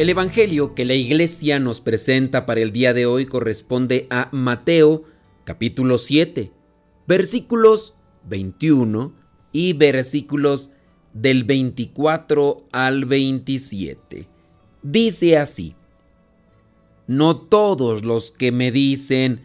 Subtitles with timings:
[0.00, 5.04] El Evangelio que la iglesia nos presenta para el día de hoy corresponde a Mateo
[5.44, 6.50] capítulo 7,
[7.06, 7.92] versículos
[8.26, 9.12] 21
[9.52, 10.70] y versículos
[11.12, 14.26] del 24 al 27.
[14.82, 15.74] Dice así,
[17.06, 19.42] No todos los que me dicen,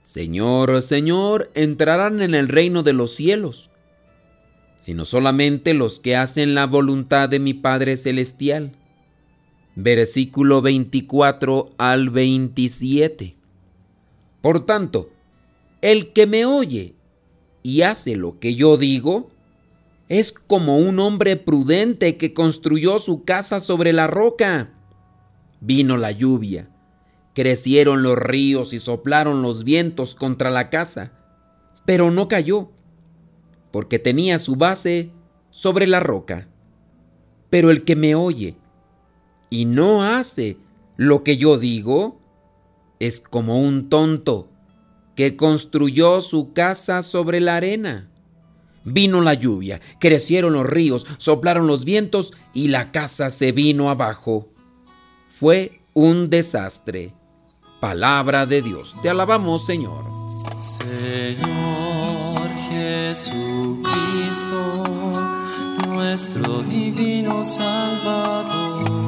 [0.00, 3.68] Señor, Señor, entrarán en el reino de los cielos,
[4.78, 8.72] sino solamente los que hacen la voluntad de mi Padre Celestial
[9.80, 13.36] versículo 24 al 27.
[14.40, 15.08] Por tanto,
[15.80, 16.96] el que me oye
[17.62, 19.30] y hace lo que yo digo,
[20.08, 24.70] es como un hombre prudente que construyó su casa sobre la roca.
[25.60, 26.68] Vino la lluvia,
[27.32, 31.12] crecieron los ríos y soplaron los vientos contra la casa,
[31.84, 32.72] pero no cayó,
[33.70, 35.12] porque tenía su base
[35.50, 36.48] sobre la roca.
[37.48, 38.56] Pero el que me oye
[39.50, 40.58] y no hace
[40.96, 42.18] lo que yo digo,
[42.98, 44.48] es como un tonto
[45.14, 48.08] que construyó su casa sobre la arena.
[48.84, 54.48] Vino la lluvia, crecieron los ríos, soplaron los vientos y la casa se vino abajo.
[55.28, 57.14] Fue un desastre.
[57.80, 58.96] Palabra de Dios.
[59.02, 60.04] Te alabamos, Señor.
[60.58, 62.36] Señor
[62.70, 63.82] Jesucristo,
[65.86, 69.07] nuestro divino Salvador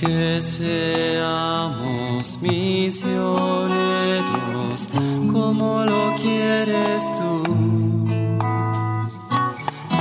[0.00, 3.68] Que seamos misioneros
[5.30, 7.42] como lo quieres tú,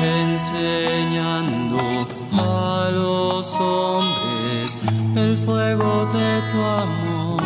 [0.02, 4.78] enseñando a los hombres
[5.18, 7.44] el fuego de tu amor.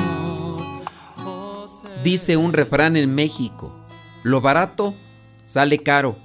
[2.03, 3.73] Dice un refrán en México,
[4.21, 4.93] lo barato
[5.43, 6.17] sale caro.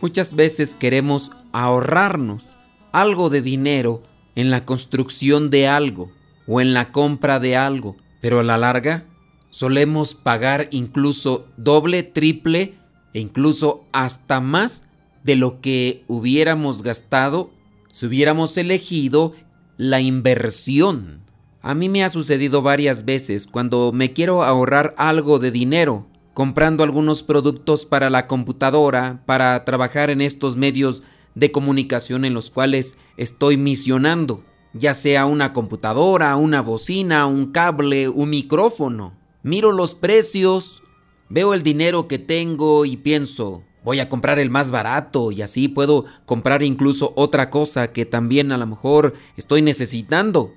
[0.00, 2.48] Muchas veces queremos ahorrarnos
[2.90, 4.02] algo de dinero
[4.36, 6.12] en la construcción de algo
[6.46, 9.04] o en la compra de algo, pero a la larga
[9.50, 12.74] solemos pagar incluso doble, triple
[13.14, 14.86] e incluso hasta más
[15.24, 17.50] de lo que hubiéramos gastado
[17.90, 19.32] si hubiéramos elegido
[19.78, 21.22] la inversión.
[21.62, 26.84] A mí me ha sucedido varias veces cuando me quiero ahorrar algo de dinero comprando
[26.84, 31.02] algunos productos para la computadora, para trabajar en estos medios
[31.36, 34.42] de comunicación en los cuales estoy misionando,
[34.72, 39.14] ya sea una computadora, una bocina, un cable, un micrófono.
[39.42, 40.82] Miro los precios,
[41.28, 45.68] veo el dinero que tengo y pienso, voy a comprar el más barato y así
[45.68, 50.54] puedo comprar incluso otra cosa que también a lo mejor estoy necesitando.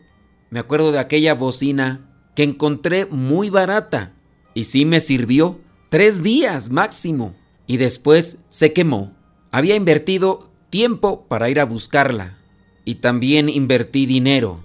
[0.50, 4.14] Me acuerdo de aquella bocina que encontré muy barata
[4.54, 5.60] y sí me sirvió
[5.90, 7.36] tres días máximo
[7.68, 9.14] y después se quemó.
[9.52, 12.38] Había invertido tiempo para ir a buscarla
[12.86, 14.64] y también invertí dinero,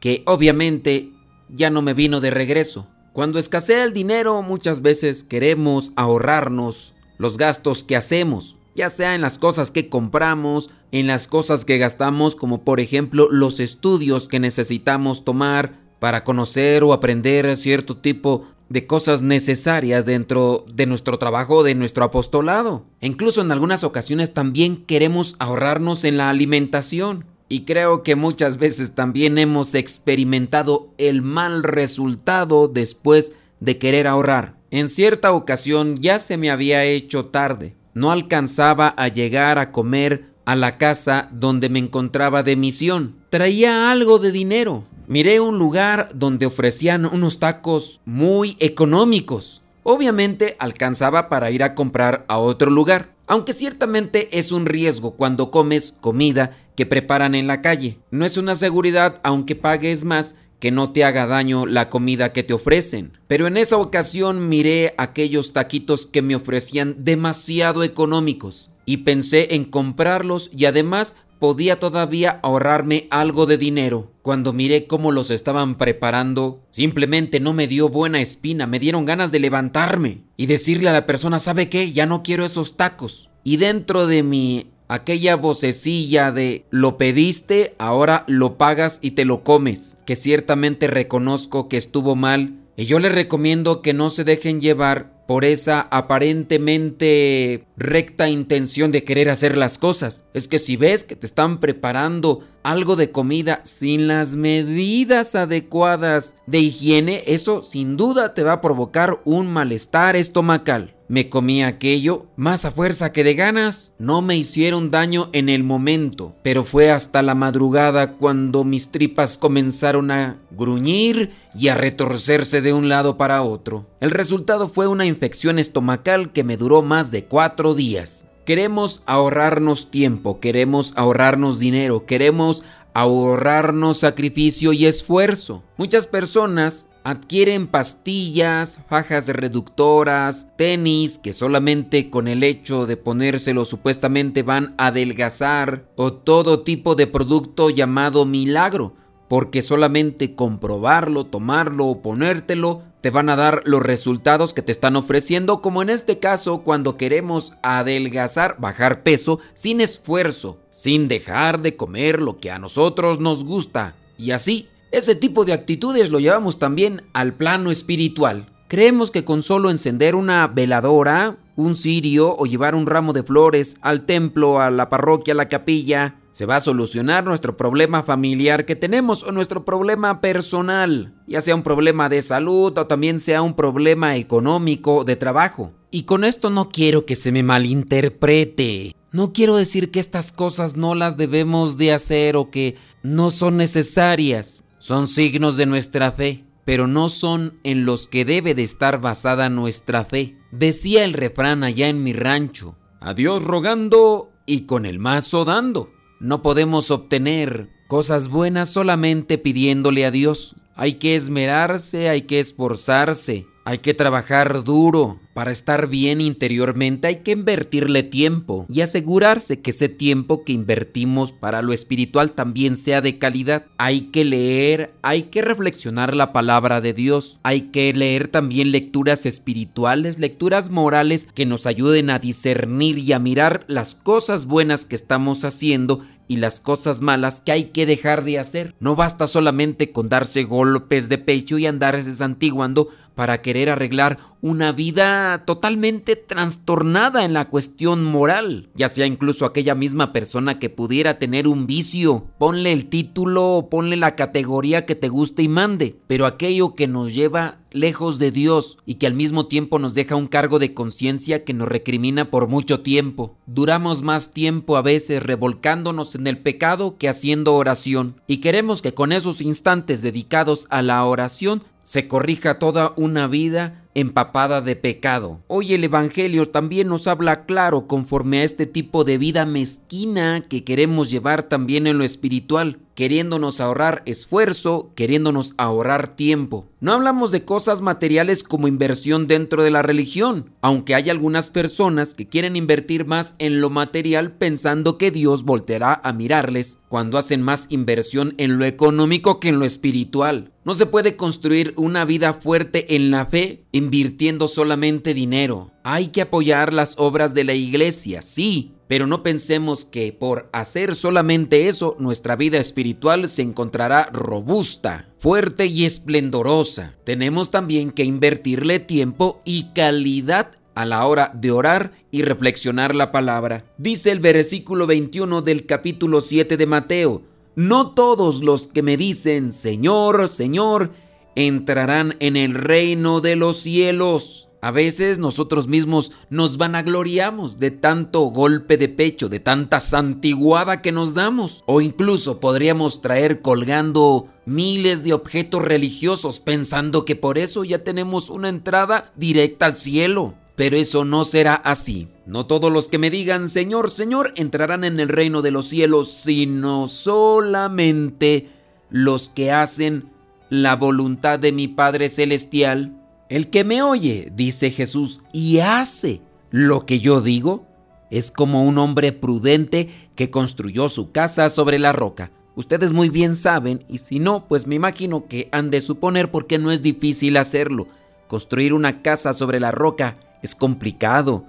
[0.00, 1.10] que obviamente
[1.48, 2.86] ya no me vino de regreso.
[3.12, 9.22] Cuando escasea el dinero muchas veces queremos ahorrarnos los gastos que hacemos, ya sea en
[9.22, 14.38] las cosas que compramos, en las cosas que gastamos, como por ejemplo los estudios que
[14.38, 21.62] necesitamos tomar para conocer o aprender cierto tipo de cosas necesarias dentro de nuestro trabajo,
[21.62, 22.84] de nuestro apostolado.
[23.00, 27.24] incluso en algunas ocasiones también queremos ahorrarnos en la alimentación.
[27.48, 34.56] Y creo que muchas veces también hemos experimentado el mal resultado después de querer ahorrar.
[34.72, 37.76] En cierta ocasión ya se me había hecho tarde.
[37.94, 43.16] No alcanzaba a llegar a comer a la casa donde me encontraba de misión.
[43.30, 49.62] Traía algo de dinero, miré un lugar donde ofrecían unos tacos muy económicos.
[49.82, 55.50] Obviamente alcanzaba para ir a comprar a otro lugar, aunque ciertamente es un riesgo cuando
[55.50, 57.98] comes comida que preparan en la calle.
[58.10, 62.42] No es una seguridad aunque pagues más que no te haga daño la comida que
[62.42, 63.12] te ofrecen.
[63.26, 69.64] Pero en esa ocasión miré aquellos taquitos que me ofrecían demasiado económicos y pensé en
[69.64, 74.10] comprarlos y además podía todavía ahorrarme algo de dinero.
[74.22, 79.32] Cuando miré cómo los estaban preparando, simplemente no me dio buena espina, me dieron ganas
[79.32, 81.92] de levantarme y decirle a la persona, ¿sabe qué?
[81.92, 83.30] Ya no quiero esos tacos.
[83.44, 89.44] Y dentro de mí, aquella vocecilla de lo pediste, ahora lo pagas y te lo
[89.44, 92.54] comes, que ciertamente reconozco que estuvo mal.
[92.76, 99.04] Y yo les recomiendo que no se dejen llevar por esa aparentemente recta intención de
[99.04, 100.24] querer hacer las cosas.
[100.34, 106.34] Es que si ves que te están preparando algo de comida sin las medidas adecuadas
[106.48, 110.96] de higiene, eso sin duda te va a provocar un malestar estomacal.
[111.08, 113.94] Me comí aquello más a fuerza que de ganas.
[114.00, 119.38] No me hicieron daño en el momento, pero fue hasta la madrugada cuando mis tripas
[119.38, 123.86] comenzaron a gruñir y a retorcerse de un lado para otro.
[124.00, 128.26] El resultado fue una infección estomacal que me duró más de cuatro días.
[128.46, 132.62] Queremos ahorrarnos tiempo, queremos ahorrarnos dinero, queremos
[132.94, 135.64] ahorrarnos sacrificio y esfuerzo.
[135.76, 144.44] Muchas personas adquieren pastillas, fajas reductoras, tenis que solamente con el hecho de ponérselo supuestamente
[144.44, 148.94] van a adelgazar o todo tipo de producto llamado milagro,
[149.28, 154.96] porque solamente comprobarlo, tomarlo o ponértelo te van a dar los resultados que te están
[154.96, 161.76] ofreciendo, como en este caso cuando queremos adelgazar, bajar peso sin esfuerzo, sin dejar de
[161.76, 163.94] comer lo que a nosotros nos gusta.
[164.18, 168.52] Y así ese tipo de actitudes lo llevamos también al plano espiritual.
[168.66, 173.76] Creemos que con solo encender una veladora, un cirio o llevar un ramo de flores
[173.80, 178.66] al templo, a la parroquia, a la capilla, se va a solucionar nuestro problema familiar
[178.66, 183.40] que tenemos o nuestro problema personal, ya sea un problema de salud o también sea
[183.40, 185.72] un problema económico de trabajo.
[185.90, 188.92] Y con esto no quiero que se me malinterprete.
[189.12, 193.56] No quiero decir que estas cosas no las debemos de hacer o que no son
[193.56, 194.62] necesarias.
[194.76, 199.48] Son signos de nuestra fe, pero no son en los que debe de estar basada
[199.48, 200.36] nuestra fe.
[200.50, 205.92] Decía el refrán allá en mi rancho, a Dios rogando y con el mazo dando.
[206.18, 210.56] No podemos obtener cosas buenas solamente pidiéndole a Dios.
[210.74, 215.18] Hay que esmerarse, hay que esforzarse, hay que trabajar duro.
[215.34, 221.32] Para estar bien interiormente hay que invertirle tiempo y asegurarse que ese tiempo que invertimos
[221.32, 223.66] para lo espiritual también sea de calidad.
[223.76, 229.26] Hay que leer, hay que reflexionar la palabra de Dios, hay que leer también lecturas
[229.26, 234.94] espirituales, lecturas morales que nos ayuden a discernir y a mirar las cosas buenas que
[234.94, 238.74] estamos haciendo y las cosas malas que hay que dejar de hacer.
[238.80, 244.72] No basta solamente con darse golpes de pecho y andarse santiguando para querer arreglar una
[244.72, 251.18] vida totalmente trastornada en la cuestión moral, ya sea incluso aquella misma persona que pudiera
[251.18, 252.26] tener un vicio.
[252.38, 257.14] Ponle el título, ponle la categoría que te guste y mande, pero aquello que nos
[257.14, 261.44] lleva lejos de Dios y que al mismo tiempo nos deja un cargo de conciencia
[261.44, 263.36] que nos recrimina por mucho tiempo.
[263.46, 268.94] Duramos más tiempo a veces revolcándonos en el pecado que haciendo oración y queremos que
[268.94, 275.40] con esos instantes dedicados a la oración se corrija toda una vida empapada de pecado.
[275.48, 280.64] Hoy el Evangelio también nos habla claro conforme a este tipo de vida mezquina que
[280.64, 286.66] queremos llevar también en lo espiritual, queriéndonos ahorrar esfuerzo, queriéndonos ahorrar tiempo.
[286.80, 292.14] No hablamos de cosas materiales como inversión dentro de la religión, aunque hay algunas personas
[292.14, 297.42] que quieren invertir más en lo material pensando que Dios volteará a mirarles cuando hacen
[297.42, 300.52] más inversión en lo económico que en lo espiritual.
[300.64, 305.70] No se puede construir una vida fuerte en la fe invirtiendo solamente dinero.
[305.84, 310.96] Hay que apoyar las obras de la iglesia, sí, pero no pensemos que por hacer
[310.96, 316.96] solamente eso nuestra vida espiritual se encontrará robusta, fuerte y esplendorosa.
[317.04, 323.12] Tenemos también que invertirle tiempo y calidad a la hora de orar y reflexionar la
[323.12, 323.64] palabra.
[323.78, 327.22] Dice el versículo 21 del capítulo 7 de Mateo,
[327.54, 330.90] no todos los que me dicen Señor, Señor,
[331.36, 334.48] entrarán en el reino de los cielos.
[334.62, 340.90] A veces nosotros mismos nos vanagloriamos de tanto golpe de pecho, de tanta santiguada que
[340.90, 341.62] nos damos.
[341.66, 348.28] O incluso podríamos traer colgando miles de objetos religiosos pensando que por eso ya tenemos
[348.28, 350.34] una entrada directa al cielo.
[350.56, 352.08] Pero eso no será así.
[352.24, 356.10] No todos los que me digan Señor, Señor entrarán en el reino de los cielos,
[356.10, 358.48] sino solamente
[358.90, 360.15] los que hacen
[360.48, 362.92] la voluntad de mi Padre Celestial.
[363.28, 367.66] El que me oye, dice Jesús, y hace lo que yo digo,
[368.10, 372.30] es como un hombre prudente que construyó su casa sobre la roca.
[372.54, 376.58] Ustedes muy bien saben, y si no, pues me imagino que han de suponer porque
[376.58, 377.88] no es difícil hacerlo.
[378.28, 381.44] Construir una casa sobre la roca es complicado,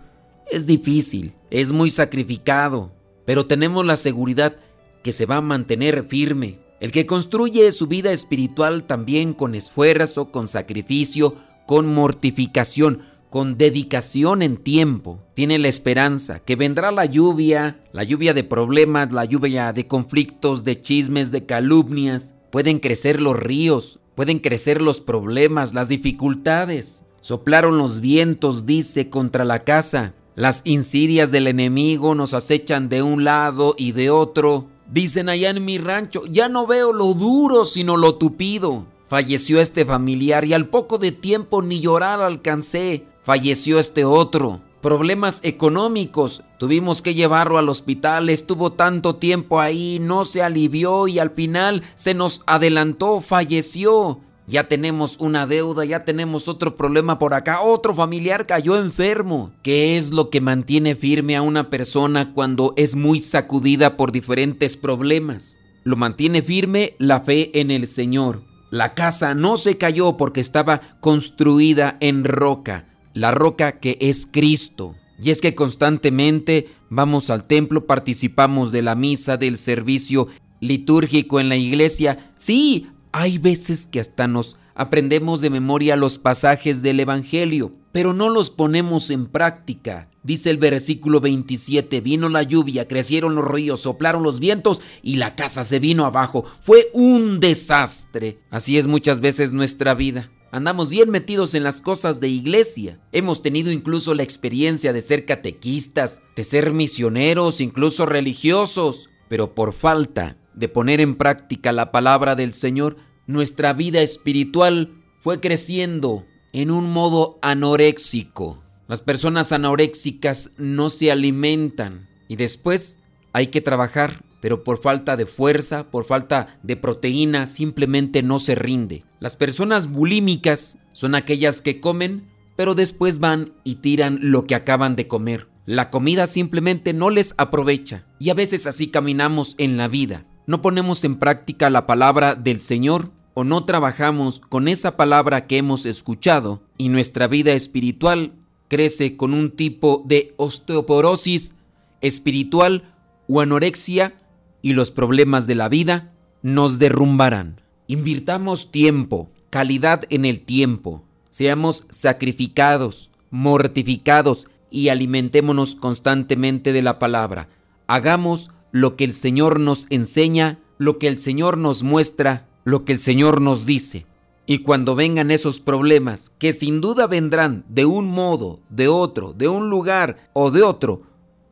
[0.52, 2.92] es difícil, es muy sacrificado,
[3.26, 4.56] pero tenemos la seguridad
[5.04, 6.60] que se va a mantener firme.
[6.80, 14.42] El que construye su vida espiritual también con esfuerzo, con sacrificio, con mortificación, con dedicación
[14.42, 19.74] en tiempo, tiene la esperanza que vendrá la lluvia, la lluvia de problemas, la lluvia
[19.74, 22.34] de conflictos, de chismes, de calumnias.
[22.52, 27.04] Pueden crecer los ríos, pueden crecer los problemas, las dificultades.
[27.22, 30.14] Soplaron los vientos, dice, contra la casa.
[30.36, 34.70] Las insidias del enemigo nos acechan de un lado y de otro.
[34.90, 38.86] Dicen allá en mi rancho, ya no veo lo duro sino lo tupido.
[39.08, 43.06] Falleció este familiar y al poco de tiempo ni llorar alcancé.
[43.24, 44.62] Falleció este otro.
[44.82, 46.44] Problemas económicos.
[46.60, 48.30] Tuvimos que llevarlo al hospital.
[48.30, 54.22] Estuvo tanto tiempo ahí, no se alivió y al final se nos adelantó, falleció.
[54.50, 59.52] Ya tenemos una deuda, ya tenemos otro problema por acá, otro familiar cayó enfermo.
[59.62, 64.78] ¿Qué es lo que mantiene firme a una persona cuando es muy sacudida por diferentes
[64.78, 65.58] problemas?
[65.84, 68.42] Lo mantiene firme la fe en el Señor.
[68.72, 74.96] La casa no se cayó porque estaba construida en roca, la roca que es Cristo.
[75.22, 80.30] Y es que constantemente vamos al templo, participamos de la misa, del servicio
[80.62, 82.32] litúrgico en la iglesia.
[82.36, 82.88] Sí,
[83.18, 88.52] hay veces que hasta nos aprendemos de memoria los pasajes del Evangelio, pero no los
[88.52, 90.08] ponemos en práctica.
[90.22, 95.36] Dice el versículo 27, vino la lluvia, crecieron los ríos, soplaron los vientos y la
[95.36, 96.46] casa se vino abajo.
[96.62, 98.38] Fue un desastre.
[98.52, 100.30] Así es muchas veces nuestra vida.
[100.52, 103.00] Andamos bien metidos en las cosas de iglesia.
[103.12, 109.74] Hemos tenido incluso la experiencia de ser catequistas, de ser misioneros, incluso religiosos, pero por
[109.74, 112.98] falta de poner en práctica la palabra del Señor,
[113.28, 118.64] nuestra vida espiritual fue creciendo en un modo anoréxico.
[118.88, 122.98] Las personas anoréxicas no se alimentan y después
[123.34, 128.56] hay que trabajar, pero por falta de fuerza, por falta de proteína, simplemente no se
[128.56, 129.04] rinde.
[129.20, 134.96] Las personas bulímicas son aquellas que comen, pero después van y tiran lo que acaban
[134.96, 135.48] de comer.
[135.66, 140.26] La comida simplemente no les aprovecha y a veces así caminamos en la vida.
[140.46, 145.60] No ponemos en práctica la palabra del Señor o no trabajamos con esa palabra que
[145.60, 148.34] hemos escuchado y nuestra vida espiritual
[148.68, 151.54] crece con un tipo de osteoporosis
[152.02, 152.96] espiritual
[153.28, 154.18] o anorexia
[154.64, 157.62] y los problemas de la vida nos derrumbarán.
[157.86, 161.04] Invirtamos tiempo, calidad en el tiempo.
[161.30, 167.50] Seamos sacrificados, mortificados y alimentémonos constantemente de la palabra.
[167.86, 172.92] Hagamos lo que el Señor nos enseña, lo que el Señor nos muestra lo que
[172.92, 174.06] el Señor nos dice.
[174.46, 179.48] Y cuando vengan esos problemas, que sin duda vendrán de un modo, de otro, de
[179.48, 181.04] un lugar o de otro,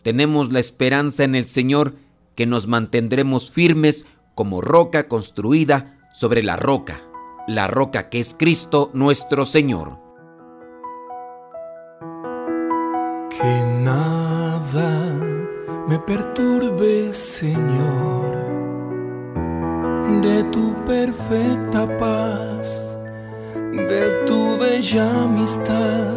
[0.03, 1.95] tenemos la esperanza en el Señor
[2.35, 4.05] que nos mantendremos firmes
[4.35, 7.01] como roca construida sobre la roca,
[7.47, 9.97] la roca que es Cristo nuestro Señor.
[13.29, 15.15] Que nada
[15.87, 18.24] me perturbe, Señor
[20.21, 22.97] de tu perfecta paz,
[23.53, 26.13] de tu bella amistad,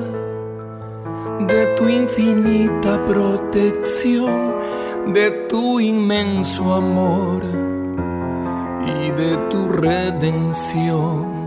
[1.47, 4.55] de tu infinita protección,
[5.13, 7.43] de tu inmenso amor
[8.87, 11.39] y de tu redención.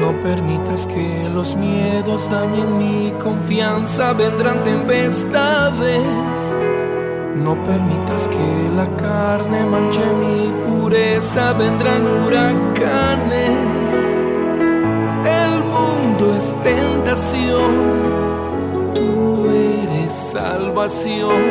[0.00, 6.56] No permitas que los miedos dañen mi confianza, vendrán tempestades
[7.36, 13.58] no permitas que la carne manche mi pureza, vendrán huracanes.
[15.24, 17.70] El mundo es tentación,
[18.94, 21.42] tú eres salvación.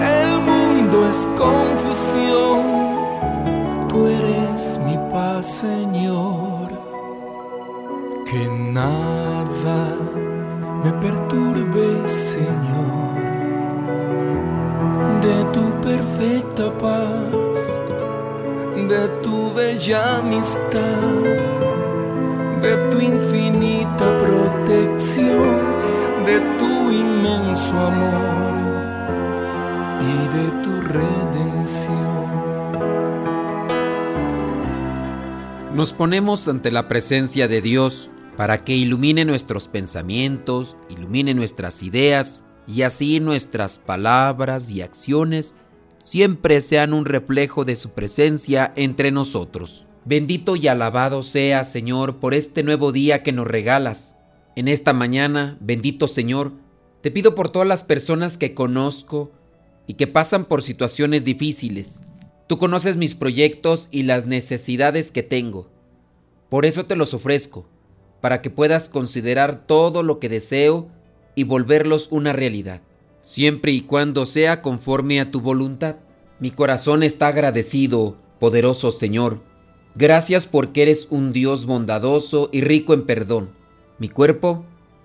[0.00, 2.62] El mundo es confusión,
[3.88, 6.66] tú eres mi paz, Señor.
[8.24, 9.94] Que nada
[10.84, 13.15] me perturbe, Señor
[15.26, 17.60] de tu perfecta paz,
[18.88, 21.00] de tu bella amistad,
[22.62, 25.58] de tu infinita protección,
[26.26, 28.54] de tu inmenso amor
[30.00, 32.16] y de tu redención.
[35.74, 42.45] Nos ponemos ante la presencia de Dios para que ilumine nuestros pensamientos, ilumine nuestras ideas
[42.66, 45.54] y así nuestras palabras y acciones
[45.98, 49.86] siempre sean un reflejo de su presencia entre nosotros.
[50.04, 54.16] Bendito y alabado sea, Señor, por este nuevo día que nos regalas.
[54.54, 56.52] En esta mañana, bendito Señor,
[57.00, 59.32] te pido por todas las personas que conozco
[59.86, 62.02] y que pasan por situaciones difíciles.
[62.46, 65.68] Tú conoces mis proyectos y las necesidades que tengo.
[66.48, 67.68] Por eso te los ofrezco,
[68.20, 70.88] para que puedas considerar todo lo que deseo
[71.36, 72.82] y volverlos una realidad,
[73.22, 75.98] siempre y cuando sea conforme a tu voluntad.
[76.40, 79.40] Mi corazón está agradecido, poderoso Señor.
[79.94, 83.50] Gracias porque eres un Dios bondadoso y rico en perdón.
[83.98, 84.64] Mi cuerpo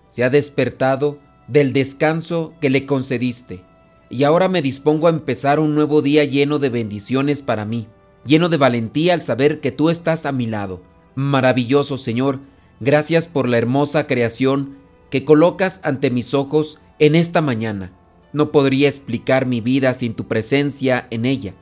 [0.09, 3.63] se ha despertado del descanso que le concediste
[4.11, 7.87] y ahora me dispongo a empezar un nuevo día lleno de bendiciones para mí,
[8.25, 10.81] lleno de valentía al saber que tú estás a mi lado.
[11.15, 12.39] Maravilloso Señor,
[12.81, 14.80] gracias por la hermosa creación
[15.11, 17.91] que colocas ante mis ojos en esta mañana.
[18.33, 21.53] No podría explicar mi vida sin tu presencia en ella,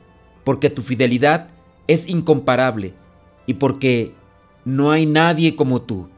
[0.44, 1.48] porque tu fidelidad
[1.86, 2.94] es incomparable
[3.46, 4.14] y porque
[4.64, 6.08] no hay nadie como tú.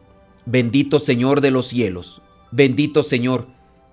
[0.44, 2.20] Bendito Señor de los cielos,
[2.50, 3.46] bendito Señor,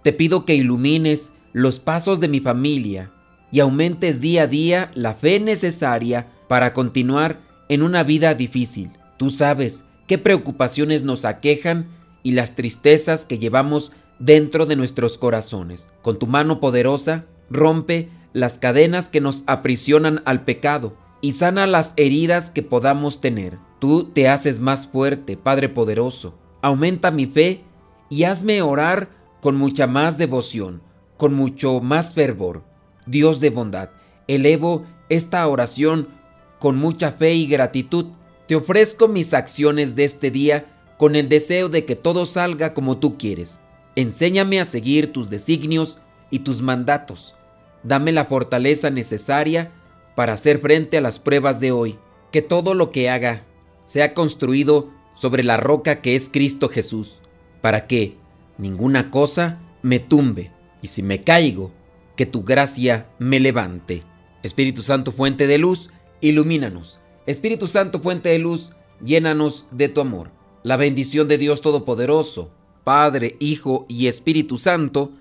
[0.04, 3.12] te pido que ilumines los pasos de mi familia
[3.52, 8.90] y aumentes día a día la fe necesaria para continuar en una vida difícil.
[9.18, 11.88] Tú sabes qué preocupaciones nos aquejan
[12.24, 15.90] y las tristezas que llevamos dentro de nuestros corazones.
[16.02, 21.94] Con tu mano poderosa, rompe las cadenas que nos aprisionan al pecado y sana las
[21.98, 23.58] heridas que podamos tener.
[23.80, 26.36] Tú te haces más fuerte, Padre poderoso.
[26.62, 27.64] Aumenta mi fe
[28.10, 29.10] y hazme orar
[29.42, 30.82] con mucha más devoción,
[31.18, 32.64] con mucho más fervor.
[33.06, 33.90] Dios de bondad,
[34.28, 36.10] elevo esta oración
[36.60, 38.08] con mucha fe y gratitud.
[38.48, 42.98] Te ofrezco mis acciones de este día con el deseo de que todo salga como
[42.98, 43.58] tú quieres.
[43.96, 45.98] Enséñame a seguir tus designios
[46.30, 47.36] y tus mandatos.
[47.84, 49.72] Dame la fortaleza necesaria
[50.18, 51.98] para hacer frente a las pruebas de hoy.
[52.34, 53.46] Que todo lo que haga
[53.86, 57.22] sea construido sobre la roca que es Cristo Jesús,
[57.62, 58.18] para que
[58.58, 61.72] ninguna cosa me tumbe, y si me caigo,
[62.18, 64.04] que tu gracia me levante.
[64.44, 67.00] Espíritu Santo, fuente de luz, ilumínanos.
[67.26, 70.38] Espíritu Santo, fuente de luz, llénanos de tu amor.
[70.64, 72.52] La bendición de Dios Todopoderoso,
[72.84, 75.12] Padre, Hijo y Espíritu Santo,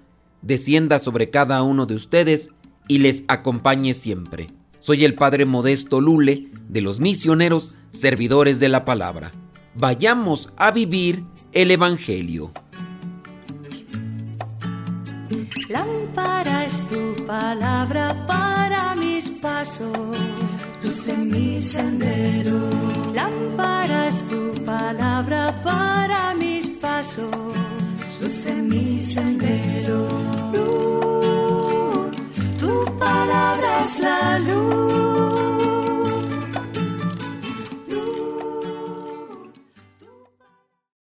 [0.43, 2.51] descienda sobre cada uno de ustedes
[2.89, 4.49] y les acompañe siempre.
[4.79, 9.31] Soy el Padre Modesto Lule de los misioneros servidores de la palabra.
[9.75, 12.53] Vayamos a vivir el Evangelio.
[15.69, 20.17] Lámpara tu palabra para mis pasos,
[20.83, 22.71] luz en mi sendero.
[23.15, 27.31] Lámpara es tu palabra para mis pasos,
[28.21, 30.07] luz en mi sendero.
[30.53, 32.17] Luz,
[32.59, 35.48] tu palabra es la luz